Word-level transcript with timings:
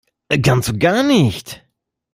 Ganz 0.41 0.67
und 0.67 0.79
gar 0.79 1.03
nicht! 1.03 1.63